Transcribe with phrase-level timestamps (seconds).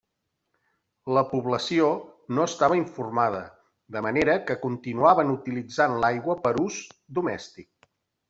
[1.17, 1.89] La població
[2.37, 3.43] no estava informada,
[3.97, 6.81] de manera que continuaven utilitzant l'aigua per a ús
[7.19, 7.89] domèstic.